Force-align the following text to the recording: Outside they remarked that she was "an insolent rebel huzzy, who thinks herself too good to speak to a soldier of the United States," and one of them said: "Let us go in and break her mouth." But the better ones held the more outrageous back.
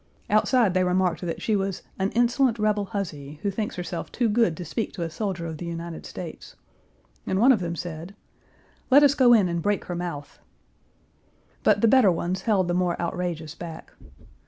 Outside 0.31 0.73
they 0.73 0.83
remarked 0.83 1.21
that 1.21 1.43
she 1.43 1.55
was 1.55 1.83
"an 1.99 2.09
insolent 2.13 2.57
rebel 2.57 2.85
huzzy, 2.85 3.37
who 3.43 3.51
thinks 3.51 3.75
herself 3.75 4.11
too 4.11 4.29
good 4.29 4.57
to 4.57 4.65
speak 4.65 4.93
to 4.93 5.03
a 5.03 5.11
soldier 5.11 5.45
of 5.45 5.59
the 5.59 5.67
United 5.67 6.07
States," 6.07 6.55
and 7.27 7.37
one 7.39 7.51
of 7.51 7.59
them 7.59 7.75
said: 7.75 8.15
"Let 8.89 9.03
us 9.03 9.13
go 9.13 9.31
in 9.31 9.47
and 9.47 9.61
break 9.61 9.85
her 9.85 9.95
mouth." 9.95 10.39
But 11.61 11.81
the 11.81 11.87
better 11.87 12.11
ones 12.11 12.41
held 12.41 12.67
the 12.67 12.73
more 12.73 12.99
outrageous 12.99 13.53
back. 13.53 13.93